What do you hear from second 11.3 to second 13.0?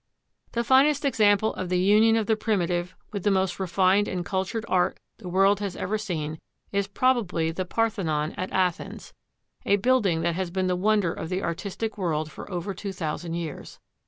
artistic world for over two